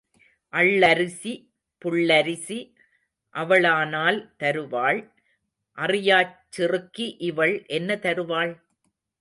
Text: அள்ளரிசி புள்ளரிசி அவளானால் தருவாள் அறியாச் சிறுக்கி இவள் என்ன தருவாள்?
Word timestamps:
அள்ளரிசி 0.53 1.33
புள்ளரிசி 1.81 2.57
அவளானால் 3.35 4.19
தருவாள் 4.37 5.01
அறியாச் 5.77 6.35
சிறுக்கி 6.49 7.07
இவள் 7.29 7.55
என்ன 7.71 7.99
தருவாள்? 8.07 8.53